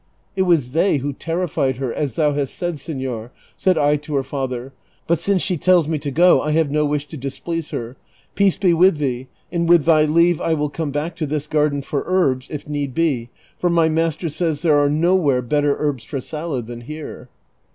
[0.35, 4.15] "It was they who ten itied her, as thou hast said, senor," said 1 to
[4.15, 4.73] her father;"
[5.07, 7.97] but since she tells me to go, I have no wish to displease her:
[8.33, 11.83] peace be with thee, and with thy leave I will come back to this garden
[11.83, 13.29] for herbs if need be,
[13.59, 17.29] for my master says there are nowhere better herbs for salad than here."